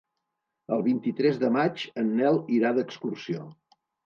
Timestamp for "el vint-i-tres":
0.77-1.37